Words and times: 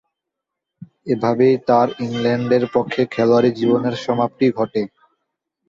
এভাবেই 1.07 1.55
তার 1.67 1.87
ইংল্যান্ডের 2.05 2.63
পক্ষে 2.73 3.01
খেলোয়াড়ী 3.13 3.49
জীবনের 3.59 3.95
সমাপ্তি 4.05 4.47
ঘটে। 4.51 4.81